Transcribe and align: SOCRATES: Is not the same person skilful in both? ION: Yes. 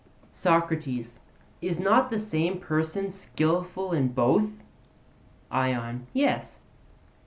SOCRATES: 0.31 1.19
Is 1.61 1.79
not 1.79 2.09
the 2.09 2.17
same 2.17 2.57
person 2.57 3.11
skilful 3.11 3.93
in 3.93 4.07
both? 4.13 4.49
ION: 5.51 6.07
Yes. 6.11 6.57